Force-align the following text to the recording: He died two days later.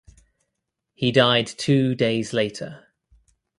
He 0.95 1.11
died 1.11 1.45
two 1.45 1.93
days 1.93 2.33
later. 2.33 2.87